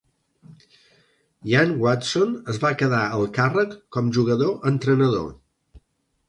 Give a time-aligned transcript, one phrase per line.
[1.49, 5.31] Ian Watson es va quedar al càrrec com jugador-entrenador.